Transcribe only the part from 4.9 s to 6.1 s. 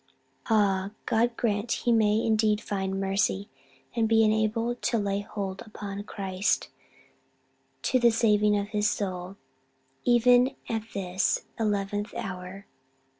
lay hold upon